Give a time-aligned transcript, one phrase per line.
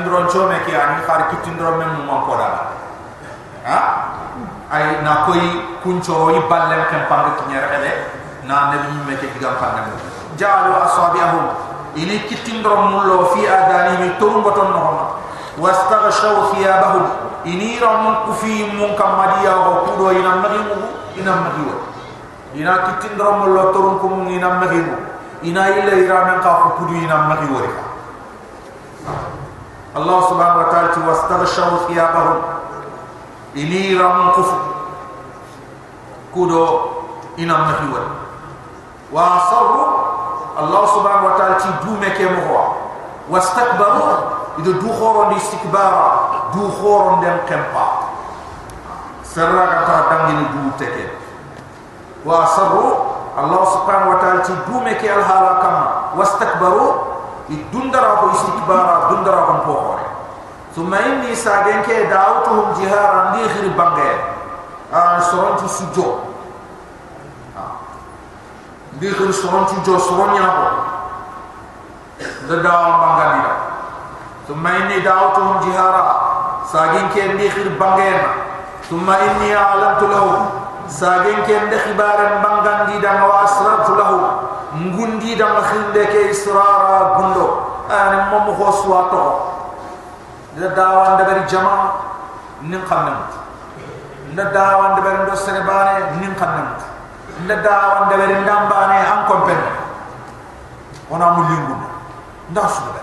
[0.00, 2.48] kitindron chome ke ani khar kitindron men mu man koda
[3.68, 3.78] ha?
[4.72, 5.40] Ay na koy
[5.82, 7.92] kuncho yi ballem kem pang kinyere ele
[8.46, 9.76] na nabi me ke digam pang
[10.40, 11.46] jalu asabiahum
[11.96, 15.04] ini kitindron mullo fi adani mi turumbaton no homa
[15.58, 17.04] wastaghshaw thiyabahum
[17.44, 20.76] ini ram kufi mun kamadiya ko kudo ina magimu
[21.18, 21.76] ina magiwa
[22.56, 24.96] ina kitindron mullo turum kum ina magimu
[25.42, 27.90] ina illa iramen ka ko kudo ina magiwa
[29.96, 32.38] الله سبحانه وتعالى واستبشروا ثيابهم
[33.56, 34.58] إليرا من كفر
[36.34, 36.66] كودو
[37.38, 38.08] إنا مهيوان
[39.12, 39.86] وأصروا
[40.58, 42.64] الله سبحانه وتعالى دومي كمهوا
[43.30, 44.14] واستكبروا
[44.58, 46.06] إذا دوخورا دي استكبارا
[46.54, 47.86] دوخورا دي مقمبا
[49.24, 51.10] سرعا تهتم دي دو تكين
[52.24, 52.90] وأصروا
[53.38, 55.84] الله سبحانه وتعالى دومي كالهارا كما
[56.16, 57.09] واستكبروا
[57.72, 60.06] dundara ko istikbara dundara ko ko hore
[60.74, 64.10] thumma inni sagen ke da'awtuhum jiharan li khir bange
[64.92, 66.08] a soron tu sujo
[69.00, 70.66] li khir soron tu jo soron ya ko
[72.48, 73.54] da da'awam bangani da
[74.46, 76.04] thumma inni da'awtuhum jihara.
[76.70, 78.10] Sagen ke li khir bange
[78.86, 85.46] thumma inni a'lamtu lahum sagen ke ndi khibaran bangandi da wa asrartu lahum ngundi da
[85.54, 87.46] ma khinde ke israra gundo.
[87.90, 89.24] Ani mom ho swa to
[90.60, 91.90] da dawan da bari jama
[92.62, 93.26] nin xamna
[94.32, 96.78] nda dawan da bari ndo serebane nin xamna
[97.44, 99.58] nda dawan da bari ndambane an kompen
[101.10, 101.76] ona mu lingu
[102.50, 103.02] nda su da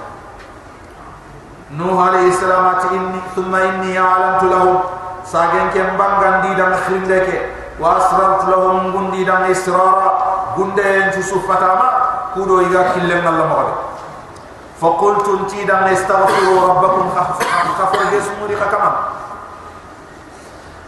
[1.76, 4.78] nuh alayhi salamati inni thumma inni a'lamtu lahum
[5.24, 7.38] sagen ke mbangandi da ma khinde ke.
[7.78, 10.27] Wa asrartu lahum ngundi da israra
[10.58, 11.88] gunde en ci sufatama
[12.34, 13.74] kudo iga killem nalla mawale
[14.82, 18.92] fa qultu anti dan astaghfiru rabbakum khafar jismuri khakama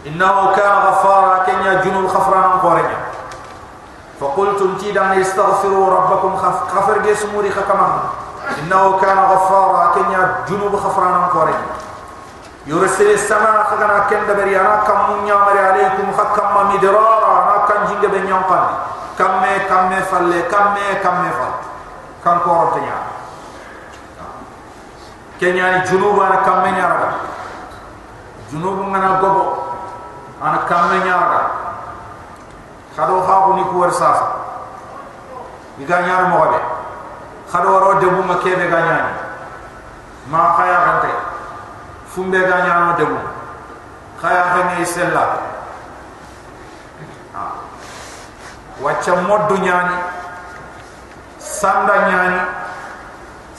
[0.04, 2.98] innahu kana ghaffara kenya junul khafran qorenya
[4.18, 8.10] fa qultu anti dan astaghfiru rabbakum khafar jismuri khakama
[8.58, 11.70] innahu kana ghaffara kenya junub khafran qorenya
[12.66, 18.08] yursil sama khagana kenda bari ana kam munya mari alaykum khakama midrara ana kan jinga
[18.12, 18.74] be nyampani
[19.20, 21.52] kamme kamme falle kamme kamme fal
[22.24, 22.96] kan ko rotnya
[25.36, 27.20] kenya ni junuba na kamme nyara
[28.48, 29.44] junubu ngana gobo
[30.40, 31.40] ana kamme nyara
[32.96, 34.26] khado ha ko ni ko war sasa
[35.76, 36.60] diga nyara mo be
[37.52, 39.12] khado ro de bu ma kebe ga nyani
[40.32, 41.12] ma khaya gante
[42.08, 43.18] fumbe ga nyano de bu
[44.20, 45.24] khaya ha ni sella
[48.82, 49.96] wacca moddu ñaani
[51.38, 52.40] sanda ñaani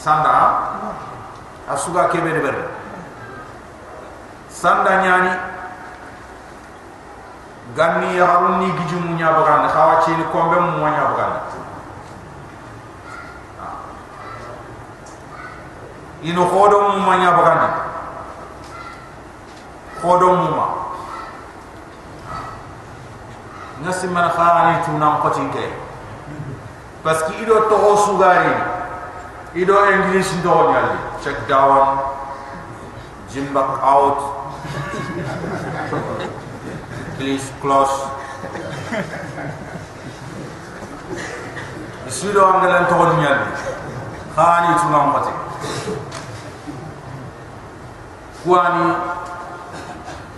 [0.03, 0.31] sanda.
[1.71, 2.67] A suga kebe de berde
[4.49, 5.31] sanda ñaani
[7.75, 11.39] ganni yaharun ni giju mu ñabagande xa wacce ni kombe mu mo ñabagande
[16.23, 17.67] ino xodo mu ma ñabagande
[20.01, 20.80] xodo mu ma
[23.83, 25.65] nasi man khaani tu nam qotin ke
[27.03, 28.53] que ido to sugari
[29.55, 31.99] ido english ndo nyali check down
[33.31, 34.19] jim back out.
[37.17, 37.95] Please close.
[42.07, 43.47] Isido angalan to nyali
[44.35, 45.37] khaani tu nam qotin
[48.43, 48.95] kuani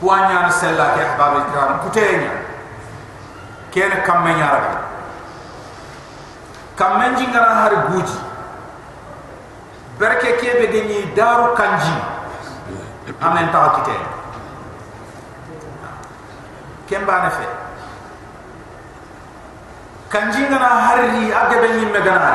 [0.02, 2.43] kuanya sella ke ahbab ikram kutenya
[3.74, 4.62] kene kamme nyara
[6.76, 8.18] kamme jingara har guji.
[10.00, 11.94] Berke kebe geni daru kanji.
[13.22, 13.98] Amen ta kite.
[16.90, 17.46] Kemba ne fe.
[20.10, 22.34] Kanji ngana harri agabe ni megana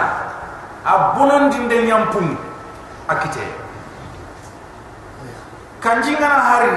[0.85, 2.37] abunon dinde nyampum
[3.09, 3.45] akite
[5.81, 6.75] kanji ngana harri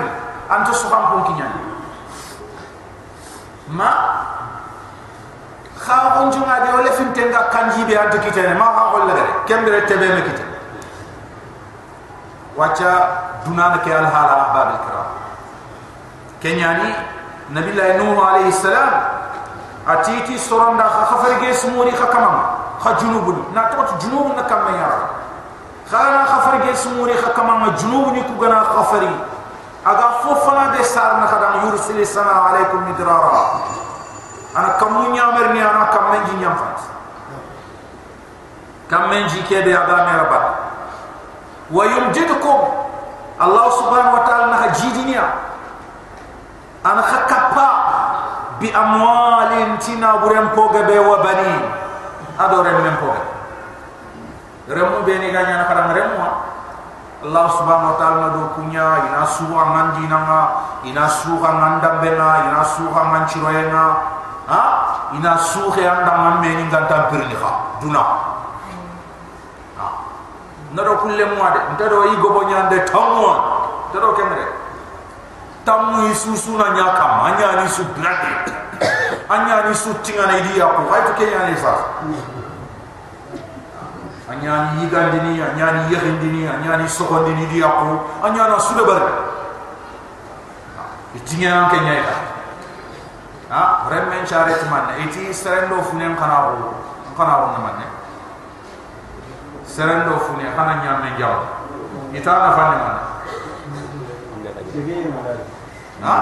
[0.50, 1.62] anto suham pun kinyani
[3.74, 3.90] ma
[5.86, 9.24] kha on junga de wala fin tenga kanji be ante kitene ma ha wala gare
[9.48, 10.44] kembere tebe me kite
[12.56, 12.92] wacha
[13.46, 15.10] dunana ke al hala ahbab al kiram
[16.42, 16.90] kenyani
[17.50, 18.94] nabi la nuh alayhi salam
[19.88, 22.38] atiti soronda kha khafar ge smuri kha kamam
[22.84, 24.90] kha junubun na tot junubun na kam ya
[25.90, 29.10] khana khafar ge smuri kha kamam junubun ku gana khafari
[29.86, 30.84] aga fofana de
[34.56, 36.80] ana kam mu ñamer ni ana kam men ji ñam fat
[38.92, 40.40] kam men ji ke be aga mera ba
[41.72, 42.82] wa yumjidukum.
[43.42, 45.26] Allah subhanahu wa ta'ala na jidiniya
[46.86, 47.70] ana khakapa
[48.62, 51.54] bi amwalin tina burem poga be wa bani
[52.38, 53.24] adore men poga.
[54.70, 56.34] Remu be ni ganya na param remu ah.
[57.26, 60.22] Allah subhanahu wa ta'ala do kunya ina suwa mandina
[60.86, 63.84] ina suwa mandambela ina suwa manchiroyena
[64.52, 64.62] ha?
[65.16, 67.52] Ina suwa anda ngamme ni nganta pirni kha
[67.82, 68.04] duna.
[69.80, 69.86] Ha?
[70.76, 71.60] Nado kulle mo ade.
[71.76, 73.36] Ntado yi gobo nyande tamwa
[73.94, 74.46] nado kemre
[75.66, 78.52] tamu isusu na nyaka manya ni su blade.
[79.30, 81.72] Anya ni su tinga na idi yako ay to kenya ni sa
[84.32, 88.48] anya ni yiga dini anya ni yehin dini anya ni soko dini di yako anya
[88.48, 88.74] na su
[91.16, 92.16] itinga an kenya ita
[93.52, 96.72] ha remen chare tman iti serendo funen kana ro
[97.20, 97.88] kana ro man ne
[99.68, 101.44] serendo funen kana nyame jaw
[102.16, 102.98] ita na fanne man
[106.00, 106.16] ha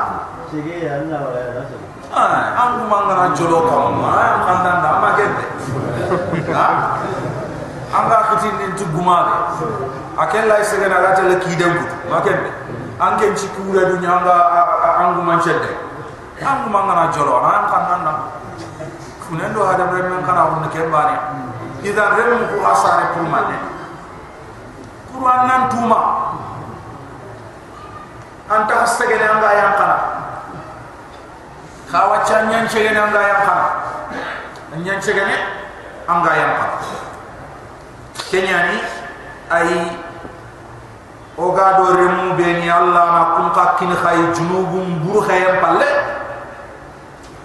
[0.50, 5.46] sige ya Allah wala rasul ah ang mangara jolo kam ma kandan da ma gede
[6.50, 6.66] ha
[7.94, 9.54] anga kitin ni tu gumale
[10.18, 12.50] akella isega na gata le kidem gut ma gede
[12.98, 14.34] anke ci kura du nyanga
[14.98, 15.89] angu manchede
[16.44, 18.14] angu mangara jolo na kandan da
[19.24, 20.80] funendo hada bremen kana won ke
[21.84, 23.58] idan rem ko asare pour manne
[25.10, 26.02] Quran nan tuma.
[28.50, 29.98] Anta hasagene anga yang kana
[31.86, 33.68] khawa chanyan chegene anga yang kana
[34.82, 35.38] nyan chegene
[36.10, 36.78] anga yang kana
[38.30, 38.78] kenyani
[39.54, 39.70] ay
[41.38, 45.90] oga do remu beni allah na kun ka kin khay junubum buru khayam palle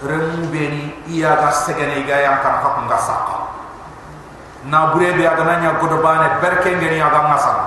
[0.05, 3.37] remu beni iya ga segene ga yang kana ka kun ga saka
[4.69, 7.67] na bure be aga nanya godo bane berke ngeni aga ngasana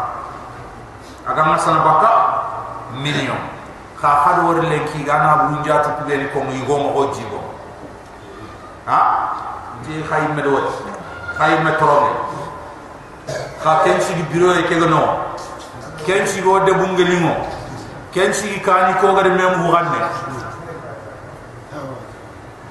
[1.28, 2.12] aga ngasana baka
[3.04, 3.38] million.
[3.98, 7.42] Kha had wor le ki gana bu njatu ku beli ko ngi gomo o jibo
[8.86, 9.00] ha?
[9.84, 10.54] Di khay me do
[11.38, 12.14] khay me trobe
[13.64, 15.02] kha ken ci biro e kego no.
[16.06, 17.34] Ken ci go de bungeli mo
[18.14, 20.00] ken ci kani ko gade mem bu ganne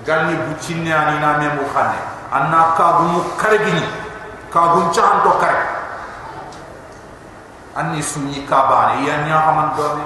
[0.07, 1.99] ganni bu cinne ani na mem bu xanne
[2.31, 3.85] anna ka mu kare gini.
[4.51, 5.67] Ka bu to kare
[7.75, 9.03] anni sunni ka bane.
[9.03, 10.05] Yan nya xaman dome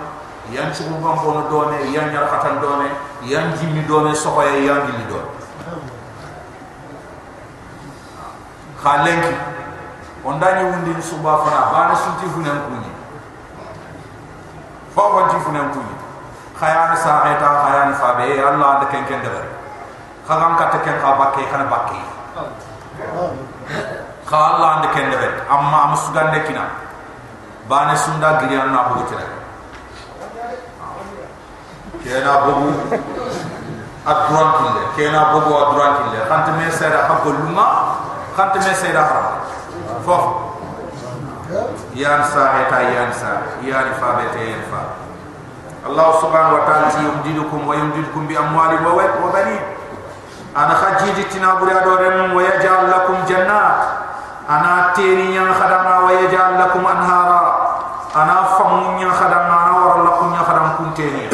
[0.50, 2.88] yan ci bu bam bono dome yan nya xatan dome
[3.23, 5.31] yan jimmi dome soxo ya yan gilli dome
[8.82, 9.37] khalenki
[10.25, 11.70] ondani wundi suba fana.
[11.70, 12.91] Bana sunti funen kunyi.
[14.96, 15.94] Fa wanti funen kunyi.
[16.56, 19.59] Khayana sa eta khayana fa allah de ken ken debar
[20.31, 21.99] khagam kat ken ka bakke khana bakke
[24.31, 26.71] kha allah de ken debar amma am sugande kina
[27.67, 29.27] bana sunda giriyan na bu tire
[32.06, 32.71] kena bobu
[34.06, 37.67] adran kille kena bobu adran kille khante me sera hakko luma.
[38.37, 39.37] Khante me sera haram.
[40.06, 40.25] Fof
[41.99, 43.43] yan sa eta yan sa.
[43.67, 44.82] Yan fa bete yan fa.
[45.85, 49.56] Allah subhanahu wa ta'ala yumdidukum wa yumdidukum bi amwali wa wa bani
[50.55, 53.79] ana khajiji tinaburi adorem wa yaj'al lakum jannat.
[54.50, 57.43] Ana teni yang khadama wa yaj'al lakum anhara.
[58.11, 61.31] Ana famun yang khadama war lakum yang khadam kunteni.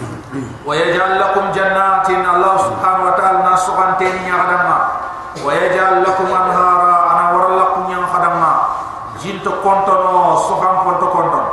[0.66, 2.24] Wa yaj'al lakum jannatin.
[2.24, 5.06] Allah subhanahu wa ta'ala nasukan teni yang khadama
[5.44, 8.72] wa yaj'al lakum anhara ana war lakum yang khadama
[9.20, 11.46] jinto kontono soham konto konton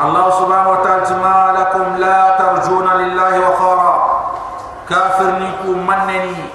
[0.00, 3.92] Allah subhanahu wa ta'ala ma lakum la tarjuna lillahi wa khara
[4.88, 6.48] kafir niku manneni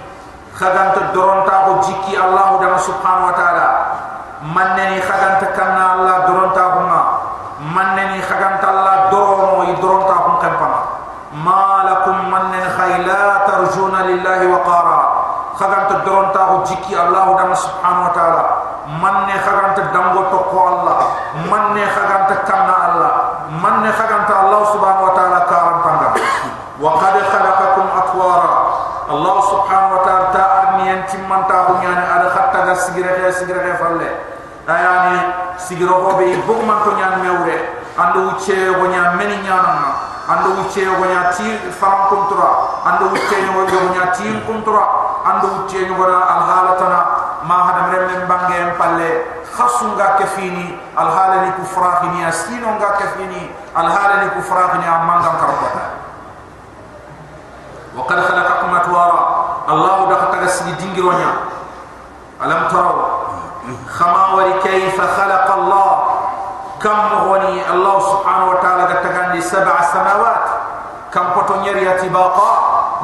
[0.58, 3.68] khaganta doronta ko jikki Allah da subhanahu wa ta'ala.
[4.46, 7.02] Manneni khaganta kanna Allah doronta ko ma
[7.74, 10.80] manneni khaganta Allah dorono yi doronta ko kampama
[11.42, 15.00] ma lakum mannen khayla tarjuna lillahi wa qara
[15.58, 18.44] khaganta doronta ko jikki Allah da subhanahu wa ta'ala.
[19.02, 20.98] Manne khaganta dango to ko Allah.
[21.50, 23.14] Manne khaganta kanna Allah.
[23.50, 26.10] Manne khaganta Allah subhanahu wa ta'ala karam panga
[26.76, 28.54] wa qad khalaqakum atwara
[29.06, 32.04] Allah subhanahu wa ta'ala ta arni antim man ta bunyani
[32.75, 34.11] ada khatta ga sigira ga sigira ga falle
[34.67, 35.19] ayani
[35.59, 37.57] sigiro ko be bug man to nyan mewre
[37.95, 39.95] ando uche go nya meni nyana
[40.27, 41.47] ando uche go nya ti
[41.79, 42.51] faram kontra
[42.87, 43.63] ando uche go
[43.95, 44.85] nya ti kontra
[45.25, 47.01] ando uche go na al halatana
[47.47, 49.11] ma hada rem bange en palle
[49.55, 55.87] khasunga kefini al halani ku frahini asino nga kefini al halani ku frahini amanga karpata
[57.91, 59.23] وقد خلقكم أطوارا
[59.69, 61.44] الله دخل تغسل دينجرونا
[62.46, 63.06] ألم تروا
[63.90, 65.92] خما كيف خلق الله؟
[66.78, 70.46] كم هوني الله سبحانه وتعالى قد سبع سماوات.
[71.14, 72.52] كم قطنير يتباقا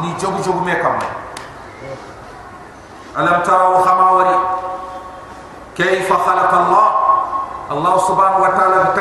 [0.05, 0.95] ني جوغ جوج ميكم.
[3.17, 4.07] ألم تروا خما
[5.75, 6.87] كيف خلق الله؟
[7.71, 8.99] الله سبحانه وتعالى قد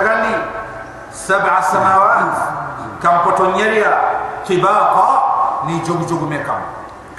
[1.12, 2.34] سبع سماوات.
[3.02, 5.08] كم قطنير يتباقا
[5.68, 6.60] ني جوغ جوج ميكم.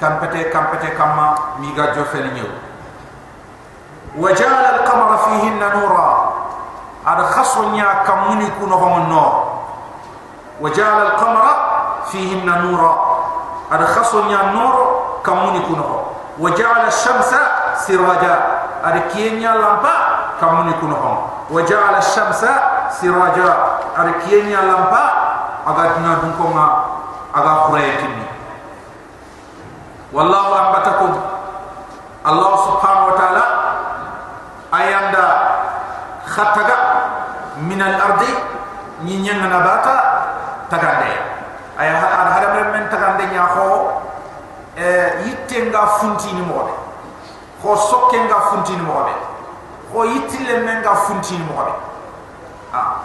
[0.00, 1.14] كم بتي كم بتي كم
[1.62, 2.50] ميغا جوفل نيو.
[4.18, 6.32] وجعل القمر فيهن نورا.
[7.06, 9.32] هذا خصنيا كمني كنو هم النور
[10.60, 11.44] وجعل القمر
[12.12, 12.92] فيهن نورا.
[13.72, 14.74] هذا خصنيا نور
[15.26, 15.84] كمني كنو
[16.38, 17.34] وجعل الشمس
[17.76, 18.36] سراجا.
[18.84, 19.94] هذا كينيا لامبا
[20.40, 21.16] كمني كنو هم
[21.50, 22.46] وجعل الشمس
[23.00, 23.50] سراجا.
[23.96, 25.04] هذا كينيا لامبا
[25.68, 26.66] أغادنا دنكونا
[27.36, 28.26] أغا خريتني
[30.12, 31.20] والله أنبتكم
[32.26, 33.31] الله سبحانه وتعالى
[36.34, 36.78] خطغا
[37.68, 38.22] من الأرض
[39.04, 39.96] نين نباتا
[40.70, 41.12] تغاندي.
[41.80, 43.68] أي هاد هذا من تغاندي يا خو
[44.78, 46.76] آه، ا يتينغا فونتي ني مودي
[47.62, 49.16] خو سوكينغا فونتي ني مودي
[49.92, 51.76] خو يتل منغا فنتيني مودي
[52.74, 52.96] آه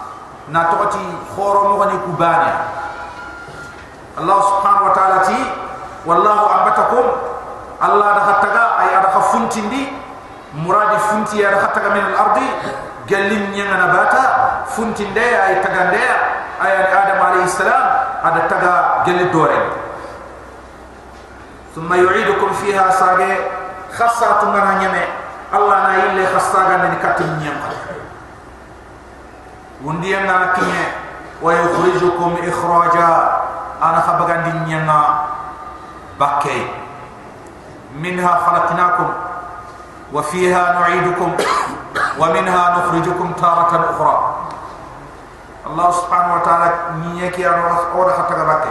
[0.50, 1.05] ناتوتي
[1.36, 2.55] خورو مو غني كوبانيا
[4.17, 5.39] الله سبحانه وتعالى تي
[6.05, 7.05] والله ابتكم
[7.84, 9.84] الله دخلتك أي أدخل فونتي دي
[10.55, 12.38] مراد فنتي أدخلتك من الأرض.
[13.07, 14.23] gelin nyanga na bata
[14.67, 16.03] funtinde ay tagande
[16.59, 17.83] ay adam alayhi salam
[18.23, 18.73] ada taga
[19.07, 19.59] gelli dore
[21.77, 23.37] ثم يعيدكم فيها ساغي
[23.93, 25.05] خاصة من نيمه
[25.53, 27.69] الله نا يلي خاصة من كاتين نيمه
[29.85, 30.83] وندي أنا كني
[31.41, 33.09] ويخرجكم اخراجا
[33.77, 35.01] أنا خبغان دي نيمه
[36.19, 36.65] بكي
[38.01, 39.09] منها خلقناكم
[40.13, 41.29] وفيها نعيدكم
[42.18, 44.37] ومنها نخرجكم تارة أخرى
[45.66, 46.73] الله سبحانه وتعالى
[47.04, 48.64] نيكي أنا أولا حتى قبك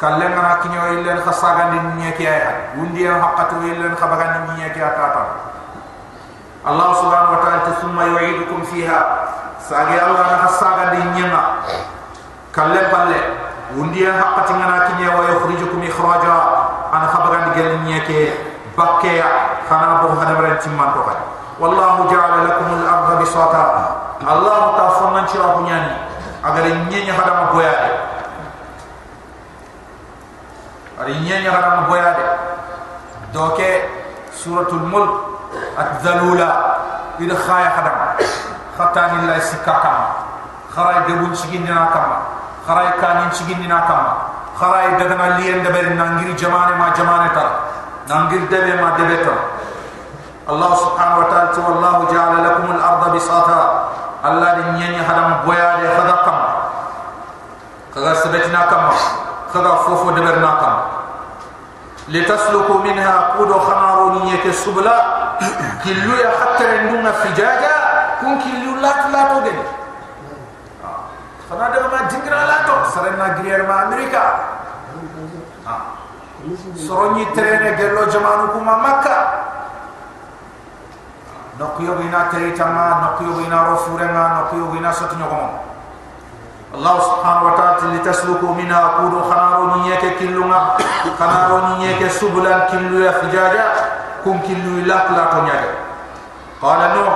[0.00, 1.64] كلنا كنيو إلا نخصاقا
[1.96, 5.26] نيكي أيها وندي أنا حقته إلا نخبقا نيكي أتاتا
[6.68, 9.00] الله سبحانه وتعالى ثم يعيدكم فيها
[9.68, 11.30] ساقي الله نخصاقا نيكي
[12.56, 13.22] كلنا بالله
[13.76, 14.54] وندي أنا حقته
[14.88, 16.36] كنيو ويخرجكم إخراجا
[16.94, 17.38] أنا خبقا
[17.84, 18.32] نيكي
[18.78, 19.24] بكيا
[19.70, 20.90] خنا بو هذا مرن تيمان
[21.59, 26.09] والله جعل لكم الارض بساطا الله تفهم من شرا بنياني
[26.43, 27.91] اگر نيني خدام بويا دي
[31.01, 32.25] اري نيني خدام بويا دي
[33.33, 33.81] دوكه
[34.33, 35.13] سوره الملك
[35.79, 36.75] الذلولا
[37.19, 37.97] اذا خايا خدام
[38.79, 39.93] خطان الله سكاكا
[40.75, 42.17] خراي دبون سكين دينا كاما
[42.67, 44.13] خراي كانين سكين دينا كاما
[44.59, 47.45] خراي دغنا لين دبر نانغري جمانه ما جمانه تا
[48.09, 49.27] نانغري دبه ما دبه
[50.49, 53.61] الله سبحانه وتعالى والله جعل لكم الأرض بساطا
[54.25, 56.39] الله دي نيني حرام بويا دي خدا قم
[57.95, 58.83] خدا سبتنا قم
[59.53, 60.75] خدا فوفو دبرنا قم
[62.09, 64.97] لتسلكوا منها قودو خمارو نيني كسبلا
[65.85, 67.75] كلو حتى عندنا فجاجا
[68.19, 69.53] كون كلو لا تلاتو دي
[71.49, 74.23] فنا دي ما جنجر علاتو سرنا جريير ما أمريكا
[76.87, 79.38] سرني ترين جلو جمانو كما مكه
[81.59, 85.49] نقيو بنا تريتما نقيو بنا رفورنا نقيو بنا ستنغم
[86.73, 90.59] الله سبحانه وتعالى لتسلكوا منا قولوا خنارو نيك كلنا
[91.19, 93.65] خنارو نيك سبلا كلو يخجاجا
[94.25, 95.59] كن كلو لك لا تنجا
[96.61, 97.15] قال نوح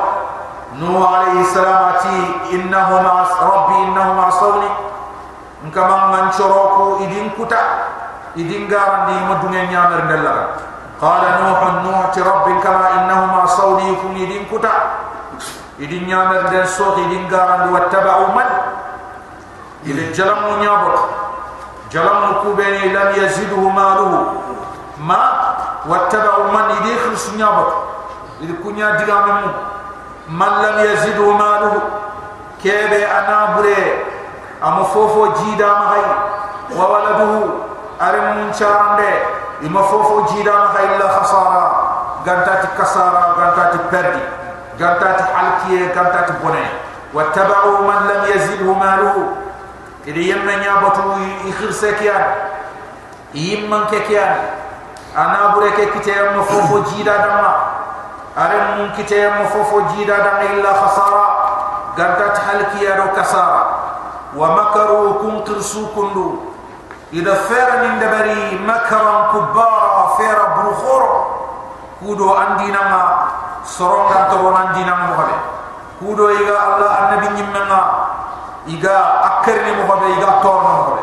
[0.81, 2.17] نوح عليه السلام أتي
[2.53, 4.71] إنهما ربي إنهما صوني
[5.63, 7.61] انكما من شروكو إدين كتا
[8.37, 10.45] إدين غارا دي مدنين يامر نلغا
[11.02, 14.72] قال نوح نوح رب كما انهما صوني يكون يدين كتا
[15.78, 18.48] يدين يامر دين صوت يدين غاران واتبعوا من
[19.86, 20.98] إذا جلم نيابط
[21.92, 24.32] جلم كوبيني لم يزده ماله
[25.00, 25.22] ما
[25.88, 27.72] واتبعوا من يدين خلص نيابط
[28.42, 29.42] إذا كنيا ديغام
[30.28, 31.72] من لم يزده ماله
[32.62, 34.04] كيبي أنا بري
[34.64, 36.04] أما فوفو جيدا مغي
[36.76, 37.44] وولده
[38.02, 39.14] أرم شارنده
[39.63, 41.63] ima fofo jidana ha illa khasara
[42.25, 44.23] gantati kasara gantati perdi
[44.79, 46.63] gantati halkiye gantati bone
[47.13, 49.23] wattaba'u man lam yazidhu maluhu
[50.05, 51.01] idi yemma nyabatu
[51.47, 52.23] ikhirse kiyan
[53.33, 54.35] yimman ke kiyan
[55.15, 57.51] ana bure ke kite yamma fofo jida dama
[58.35, 61.25] are mun kite yamma fofo jida dama illa khasara
[61.95, 63.63] gantati halkiye do kasara
[64.35, 66.52] wa makaru kun qirsu kundu
[67.13, 71.25] إذا فير من دبري مكرا كبارا فير بروخور
[71.99, 73.25] كودو أندينا ما
[73.65, 75.37] سرون عن تبون أندينا مغبى
[75.99, 77.81] كودو إيجا الله النبي نمنا
[78.67, 81.01] إيجا أكرني مغبى إيجا تورنا مغبى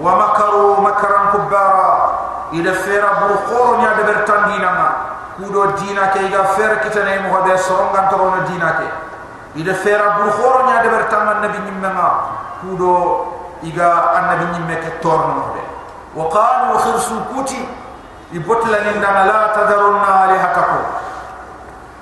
[0.00, 2.12] ومكروا مكرا كبارا
[2.52, 4.90] إذا فير بروخور يا دبر تندينا ما
[5.38, 8.88] كودو دينا كي إيجا فير كتنا مغبى سرون عن تبون دينا كي
[9.62, 12.10] إذا فير بروخور يا دبر تمن النبي نمنا
[12.62, 13.29] كودو
[13.64, 13.88] إجا
[14.18, 15.66] النبي نمت تورنه به
[16.16, 17.68] وقال وخرس كوتي
[18.32, 20.80] يبوت لنا لا تذرنا عليها كفو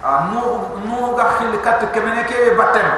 [0.05, 0.43] نو
[0.87, 2.89] نو غخل كات كمنكي باتم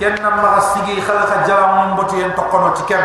[0.00, 3.04] كن ما سيغي خلق جلام بوتي ان تقنو تي كم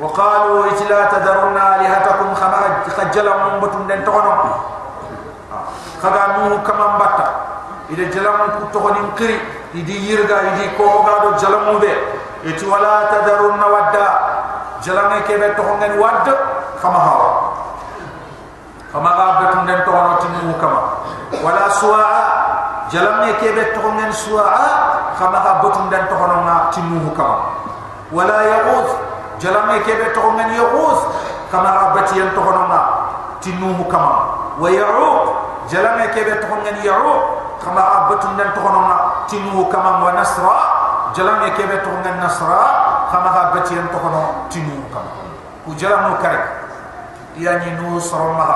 [0.00, 4.34] وقالوا لا تذرنا الهتكم خبرج خجلام بوتم دن تقنو
[6.02, 7.26] خدا نو كما باتا
[7.90, 9.40] اذا جلام كو تقنين كري
[9.74, 11.94] يدي يرغا يدي كو غادو جلام بوتي
[12.42, 14.08] itu wala tadarun nawadda
[14.82, 16.26] jalane kebe to ngen wad
[16.82, 17.30] kama hawa.
[18.92, 20.80] Kama gabe tun den to wono tinu kama.
[21.40, 22.24] Wala suaa
[22.90, 27.56] jalane kebe to ngen suaa kama gabe tun den to wono na tinu kama.
[28.12, 28.90] Wala yaquz
[29.38, 30.98] jalane kebe to ngen yaquz
[31.48, 32.80] kama gabe be to wono na
[33.40, 34.12] tinu kama.
[34.58, 35.30] Wa yaquz
[35.70, 37.20] jalane kebe to ngen yaquz
[37.62, 38.96] kama gabe tun den to wono na
[39.30, 40.04] tinu kama.
[40.04, 40.81] Wa nasra
[41.12, 42.60] jalam e kebe to ngan nasra
[43.12, 45.04] khama ha gati en to kono tinu kam
[45.64, 46.40] ku jalam no kare
[47.36, 48.46] ya ni soro ma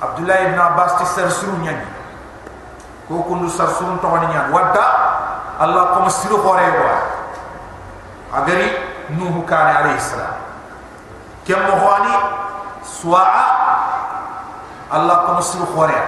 [0.00, 1.86] abdullah ibn abbas ti ser suru nyani
[3.08, 4.84] ko kundu sar to woni nyani wadda
[5.58, 6.94] allah ko masiru hore wa
[8.38, 8.68] agari
[9.16, 10.36] nuh kan alayhi salam.
[11.48, 12.12] Kem mo hani
[12.84, 13.44] suaa
[14.92, 15.98] allah ko masiru hore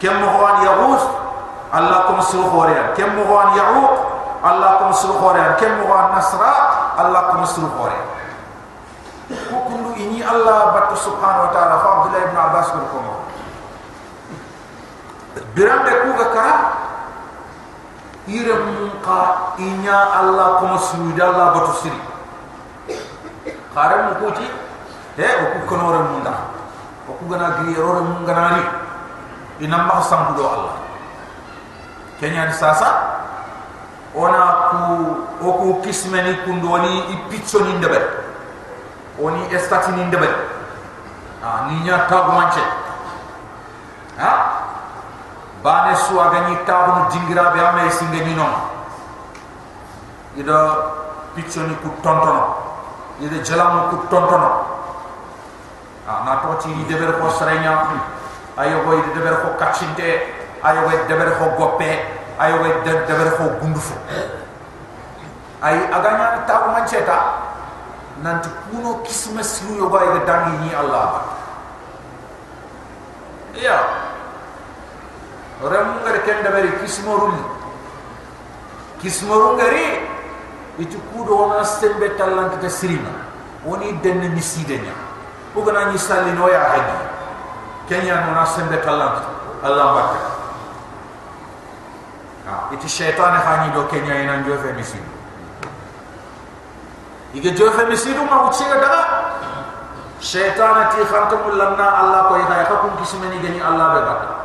[0.00, 1.04] kem mo hani yaghus
[1.73, 3.93] الله كم سلو خوريا كم مهوان يعوق
[4.45, 6.41] الله كم سلو خوريا كم مهوان نصر
[7.01, 8.03] الله كم سلو خوريا
[9.49, 13.03] كوكندو إني الله بات سبحانه وتعالى فعبد الله بن عباس بالكم
[15.57, 16.53] برام بكوغا كرا
[18.27, 21.99] irem ka inya Allah kuma suida Allah batu siri
[23.75, 24.47] kare mu kuti
[25.19, 26.33] he o ku kono re munda
[27.03, 28.63] o ku gana gri ro re mun gana ni
[29.67, 30.75] ina ma sam do Allah
[32.20, 32.88] kenya ni sasa
[34.14, 34.82] ona ku
[35.42, 37.98] o ku kismeni kundoni i pizzo ni ndebe
[39.22, 40.28] oni estati ni ndebe
[41.42, 42.62] ah ni nya tagu manche
[44.18, 44.32] ha?
[45.62, 48.54] Bane su agani tabu jingira be ame singe ni non
[50.38, 50.58] ida
[51.34, 52.54] piccioni ku tontono.
[53.18, 54.50] Ida jalam ku tontono.
[56.06, 57.90] Ah na to ci deber ko srenya
[58.56, 61.90] ayo go ida deber ko kacinte ayo go deber ko goppe
[62.38, 63.94] ayo go deber ko gundufu
[65.62, 67.18] ay aganya tabu manceta
[68.22, 71.22] nanti kuno kisma siru yo go ida dangi ni allah.
[73.58, 73.78] Iya.
[75.58, 77.34] Orang ngare ken da bari kismorul
[79.02, 80.06] kismorul ngare
[80.78, 83.10] itu kudo wana sembe talan kita sirina
[83.66, 84.94] oni den misidenya
[85.58, 86.98] o gana ni salli no ya hadi.
[87.90, 89.18] Kenya no na sembe talan
[89.66, 90.27] allah bakka
[92.78, 95.02] ha itu syaitan hani do kenya ina njo fe misid
[97.34, 99.02] ige jo fe misidu ma uchi ga daga
[100.22, 104.38] syaitan ti khantumul lanna allah ko ya ka kun kismeni gani allah be bakka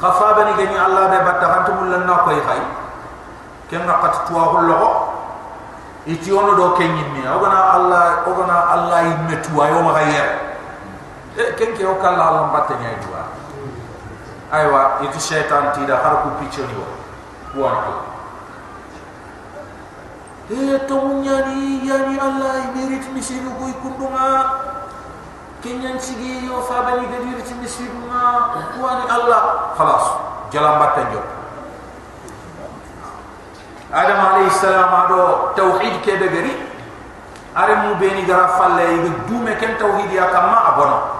[0.00, 2.60] khafa bani gani allah be batta hantu mulla na koy khay
[3.68, 4.76] ken na qat tuwa hullo
[6.08, 10.28] iti ono do ken yimmi ogana allah ogana allah yimme tuwa yo ma gayer
[11.36, 13.29] e ken ke o kala allah batta nyay tuwa
[14.52, 16.86] aywa iti shaytan ti da har ku picho ni wo
[17.62, 17.98] wa allah
[20.50, 24.28] e to munyani yani allah merit misiru koy kundunga
[25.62, 28.48] kenyan sigi yo fabani gadir ci misiruna
[28.80, 29.76] wani allah.
[29.76, 30.04] Khalas.
[30.50, 31.20] Jalan batta jo
[33.92, 36.54] adam alayhi salam ado tauhid ke de gari?
[37.54, 41.19] Are mu beni gara falle yi dume ken tauhid ya kama abono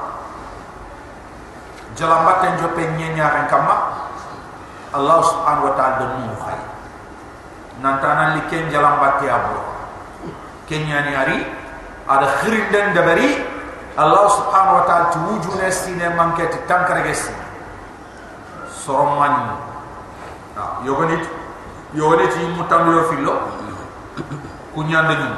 [2.00, 4.08] jalan batta jo pe nyenya kama
[4.96, 6.58] allah subhanahu wa ta'ala do mu khay
[7.84, 9.60] nantana li ken jalan batta ya bo
[10.64, 11.38] kenyani ari
[12.10, 13.38] ada khirinden dabari.
[13.94, 17.30] Allah subhanahu wa ta'ala tuwuju nestine manketi tankare gesi.
[18.70, 19.54] Soromani
[20.86, 21.22] yogonit
[21.94, 23.34] yogonit yi mutambi yo filo.
[24.74, 25.30] Kunyande nyu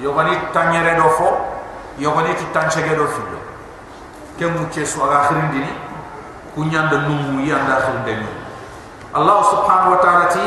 [0.00, 1.28] yogonit tanyere do fo
[1.98, 3.38] yogonit tanchege do filo
[4.39, 5.71] kemu chesu aga khirindini
[6.55, 8.27] kunyande numu yi anda khirindini
[9.13, 10.45] Allah subhanahu wa ta'ala ti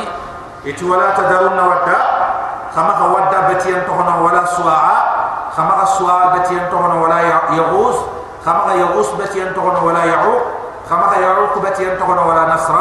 [0.64, 1.98] iti wala tadarunna wadda
[2.74, 5.14] kama wadda betiyan tohona wala suwa'a
[5.57, 7.20] خما سوا بتي انتهون ولا
[7.55, 7.96] يغوس
[8.46, 10.42] خما يغوس بتي انتهون ولا يعوق
[10.90, 12.74] خما يعوق بتي انتهون ولا نصر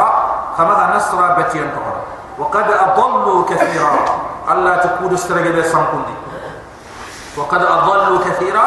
[0.58, 1.96] خما نصر بتي انتهون
[2.38, 3.94] وقد اضلوا كثيرا
[4.50, 6.14] الله تقود استرجل سانكوندي
[7.36, 8.66] وقد أضلوا كثيرا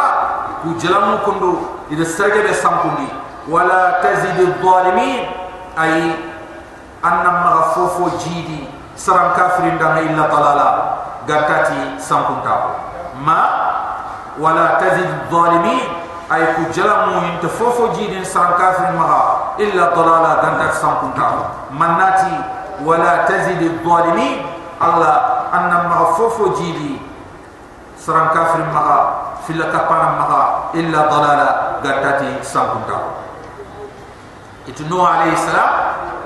[0.65, 1.53] وجلموا كندو
[1.92, 3.08] إذا سرجب السمكون دي
[3.52, 5.26] ولا تزيد الظالمين
[5.82, 6.10] أي
[7.04, 8.64] أن مغفوف جيدي
[8.96, 10.68] سرم كافرين دانا إلا ضلالا
[11.28, 12.72] قرتاتي سمكون تابو
[13.26, 13.40] ما
[14.40, 15.80] ولا تزيد الظالمين
[16.32, 19.22] أي كجلم ينتفوف جيد سرم كافرين مغا
[19.60, 21.42] إلا ضلالا قرتاتي سمكون تابو
[21.80, 22.36] مناتي
[22.84, 24.46] ولا تزيد الظالمين
[24.82, 25.14] الله
[25.54, 27.11] أن مغفوف جيدي
[28.02, 30.42] serang kafir maha filaka panam maha
[30.74, 31.48] illa dalala
[31.86, 33.22] gatati sangkut dah
[34.66, 35.70] itu Nuh alaihi salam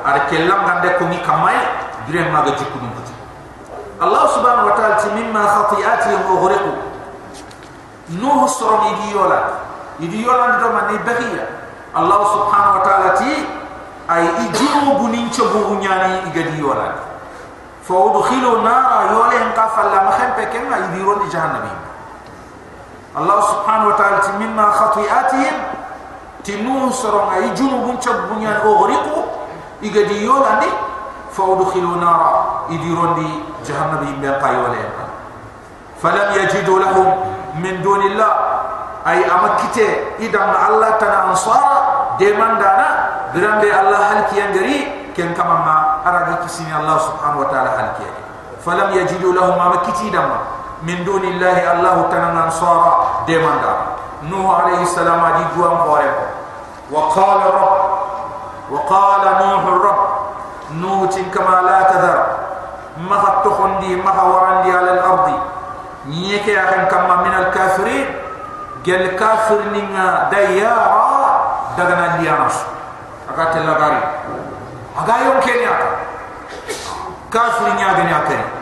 [0.01, 1.57] ada kelam ganda kumi kamai
[2.09, 2.89] diri maga maha jikun
[3.97, 6.73] Allah subhanahu wa ta'ala ti mimma khati'ati yang uhuriku
[8.21, 9.41] Nuh surah ni diyola
[10.01, 10.97] ni diyola ni diyola ni
[11.97, 13.33] Allah subhanahu wa ta'ala ti
[14.07, 16.89] ay ijiru bunin cebu unyani iga diyola
[17.83, 20.06] fa udkhilu nara yoleh engkafal la
[20.37, 21.73] pekeng ay idiron di jahannami
[23.17, 25.57] Allah subhanahu wa ta'ala ti mimma khati'atihim
[26.45, 29.25] ti nuh sarong ay junubun cha bunyan ogriku
[29.81, 30.69] iga di yolandi
[31.33, 31.43] fa
[31.97, 33.29] nara idiron di
[33.65, 34.81] jahannami be qayole
[35.97, 37.09] falam yajidu lahum
[37.57, 38.33] min dunillah
[39.09, 41.77] ay amakite idam Allah tana ansara
[42.21, 42.89] demandana
[43.33, 44.53] grande Allah halki yang
[45.17, 48.26] ken kamama araga kisini Allah subhanahu wa ta'ala halki yang
[48.67, 50.29] فلم يجدوا لهم امكتي دم
[50.83, 53.75] من دون الله الله كان انصارا دمندا
[54.23, 56.15] نوح عليه السلام دي دوام قرب
[56.91, 57.79] وقال رب
[58.71, 60.01] وقال نوح الرب
[60.73, 62.27] نوح كما لا تذر
[63.11, 65.33] ما تخندي ما ورندي على الأرض
[66.07, 68.07] نيكي اكن كما من الكافرين
[68.87, 71.07] قال كافر نينا ديارا
[71.79, 72.57] دغنا ليانس
[73.31, 74.03] اكاتل لغاري
[74.99, 75.71] اغايون كينيا
[77.33, 78.56] كافر نيا دنيا كينيا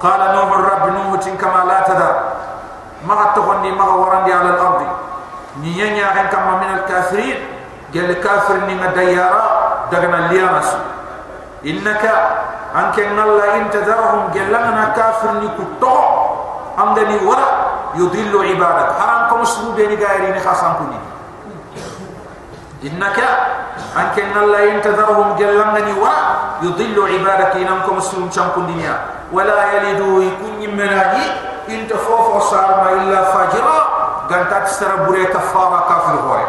[0.00, 2.10] akari wa qala nuhu rabb nuhu tin kama la tada
[3.04, 4.88] ma hattaqani ma warandi ala al-ardi
[5.60, 7.36] ni nya gan kama min al-kafirin
[7.92, 9.44] gel kafir ni ngadayara
[9.92, 10.72] dagana liyanas
[11.62, 12.12] innaka
[12.72, 15.96] anke nalla intadarhum gelana kafir ni kutto
[16.80, 17.48] amdani wara
[17.98, 19.96] yudillu ibadak haram ko musbu be ni
[22.80, 23.18] إنك
[23.96, 25.92] أنك إن الله ينتظرهم جلمني
[26.62, 28.96] يضل عبادك إنك مسلم شنكم دنيا.
[29.32, 31.24] ولا يلدوا يكون يمناني
[31.68, 33.78] إن تفوفوا صارما إلا فاجرا.
[34.30, 36.44] قانتات سربوري كفارا كافر هوي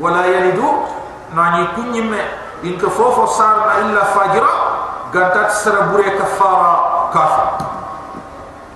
[0.00, 0.72] ولا يلدوا
[1.34, 2.24] نعني يكون يمن
[2.64, 4.54] إن تفوفوا صارما إلا فاجرا.
[5.14, 6.72] قانتات سربوري كفارا
[7.14, 7.48] كافر.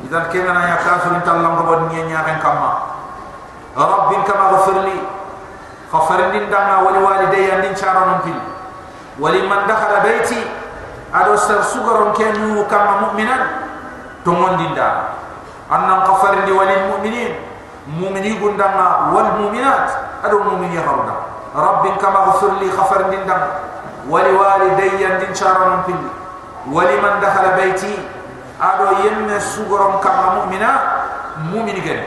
[0.04, 2.70] إذا كنا يا كافر؟ إنت الله مبنيا يا كما.
[3.78, 4.98] رب كما غفر لي.
[5.92, 8.38] ففرندين دانا ولي ولوالدي أندين شارون فيل
[9.18, 10.40] ولي من دخل بيتي
[11.14, 13.36] أدو سر سغرون كنو كما مؤمنا
[14.24, 15.02] تومون دين دانا.
[16.44, 17.32] دي ولي المؤمنين
[18.00, 19.88] مؤمني قندنا والمؤمنات
[20.24, 21.14] أدو مؤمني ربنا
[21.56, 23.48] رب كما غفر لي خفر خفرندين دانا
[24.08, 26.02] ولوالدي أندين شارون فيل
[26.72, 27.94] ولي من دخل بيتي
[28.62, 30.70] أدو يم سوغرون كما مؤمنا
[31.54, 32.02] مؤمن جن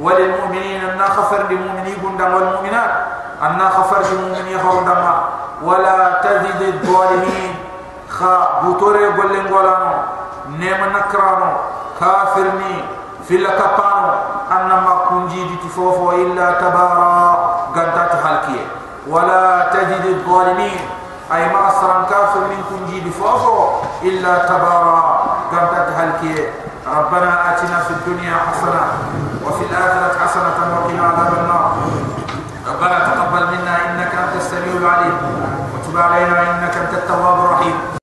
[0.00, 3.19] وللمؤمنين أن خفر للمؤمنين قندنا والمؤمنات.
[3.42, 5.14] أن خفر من يخوضما
[5.62, 7.54] ولا تزد الظالمين.
[8.08, 9.94] خا بطوري قولن قولانو.
[10.48, 11.52] نيم نكرانو.
[12.00, 12.84] كافرني
[13.28, 14.10] في لكبانو
[14.52, 17.16] أنما كنجي دي تفوفو إلا تبارا.
[17.76, 18.66] قدات حلقية
[19.08, 20.80] ولا تجد الظالمين.
[21.34, 23.68] أي ما أسران كافر من كنجي دي فوفو
[24.02, 25.24] إلا تبارا.
[25.52, 26.50] قدات حلقية
[26.96, 28.84] ربنا آتنا في الدنيا حسنة.
[29.46, 31.72] وفي الآخرة حسنة وقنا عذاب النار.
[32.80, 35.16] ربنا تقبل منا إنك أنت السميع العليم
[35.74, 37.99] وتب علينا إنك أنت التواب الرحيم.